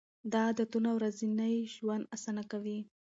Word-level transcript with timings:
دا 0.31 0.39
عادتونه 0.47 0.89
ورځنی 0.97 1.55
ژوند 1.73 2.09
اسانه 2.15 2.43
کوي. 2.51 2.79